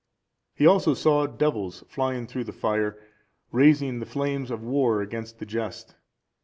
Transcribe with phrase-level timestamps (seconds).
[0.55, 2.97] He also saw devils flying through the fire,
[3.51, 5.93] raising the flames of war against the just.